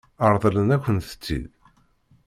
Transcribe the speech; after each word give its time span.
Ṛeḍlen-akent-t-id? 0.31 1.45